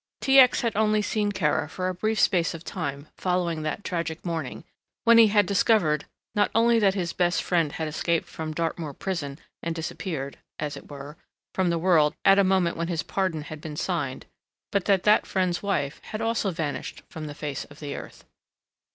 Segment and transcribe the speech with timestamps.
[0.19, 0.39] T.
[0.39, 0.61] X.
[0.61, 4.63] had only seen Kara for a brief space of time following that tragic morning,
[5.03, 9.37] when he had discovered not only that his best friend had escaped from Dartmoor prison
[9.61, 11.17] and disappeared, as it were,
[11.53, 14.25] from the world at a moment when his pardon had been signed,
[14.71, 18.25] but that that friend's wife had also vanished from the face of the earth.